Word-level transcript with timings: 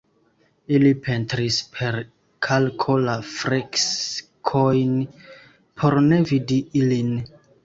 Ili 0.75 0.93
pentris 1.07 1.59
per 1.75 1.97
kalko 2.47 2.95
la 3.03 3.15
freskojn 3.33 4.97
por 5.83 5.99
ne 6.09 6.21
vidi 6.33 6.61
ilin. 6.83 7.15